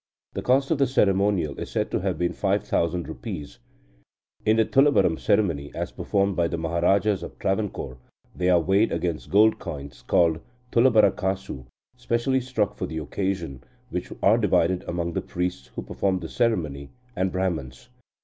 [0.33, 3.59] The cost of the ceremonial is said to have been five thousand rupees.
[4.47, 7.99] In the thulabharam ceremony as performed by the Maharajas of Travancore,
[8.35, 10.39] they are weighed against gold coins, called
[10.71, 11.65] thulabhara kasu,
[11.97, 16.89] specially struck for the occasion, which are divided among the priests who performed the ceremony,
[17.15, 17.89] and Brahmans.